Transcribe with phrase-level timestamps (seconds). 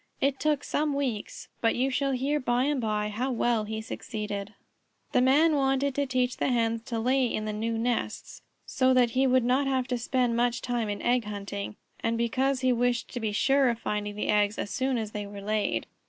[0.19, 4.55] It took some weeks, but you shall hear by and by how well he succeeded.
[5.11, 9.11] The Man wanted to teach the Hens to lay in the new nests, so that
[9.11, 13.13] he would not have to spend much time in egg hunting, and because he wished
[13.13, 15.85] to be sure of finding the eggs as soon as they were laid.